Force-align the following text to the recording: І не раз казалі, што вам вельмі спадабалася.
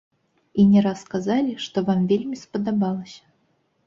І 0.61 0.63
не 0.69 0.81
раз 0.85 1.03
казалі, 1.13 1.53
што 1.65 1.83
вам 1.89 1.99
вельмі 2.13 2.39
спадабалася. 2.45 3.23